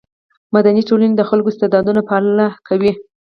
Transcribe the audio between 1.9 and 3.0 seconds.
فعاله کوي.